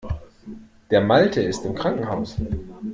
Der 0.89 1.01
Malte 1.01 1.43
ist 1.43 1.63
im 1.63 1.75
Krankenhaus. 1.75 2.37